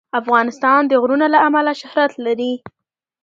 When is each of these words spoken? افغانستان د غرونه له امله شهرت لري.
افغانستان 0.19 0.79
د 0.87 0.91
غرونه 1.01 1.27
له 1.33 1.39
امله 1.47 1.71
شهرت 1.81 2.13
لري. 2.25 2.53